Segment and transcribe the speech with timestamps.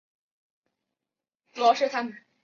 [1.53, 2.25] 开放打包约定文档。